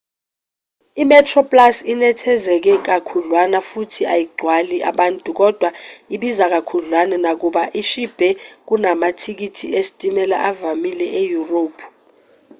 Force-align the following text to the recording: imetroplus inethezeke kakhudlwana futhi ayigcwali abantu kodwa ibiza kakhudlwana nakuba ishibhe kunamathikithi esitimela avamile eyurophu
imetroplus 1.01 1.77
inethezeke 1.93 2.73
kakhudlwana 2.87 3.59
futhi 3.69 4.01
ayigcwali 4.13 4.77
abantu 4.91 5.29
kodwa 5.39 5.69
ibiza 6.15 6.45
kakhudlwana 6.53 7.15
nakuba 7.25 7.63
ishibhe 7.81 8.29
kunamathikithi 8.67 9.65
esitimela 9.79 10.37
avamile 10.49 11.05
eyurophu 11.21 11.87